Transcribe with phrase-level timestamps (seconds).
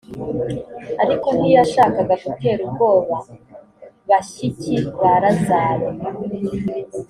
[1.03, 3.15] ariko ntiyashakaga gutera ubwoba
[4.09, 5.87] bashyiki ba lazaro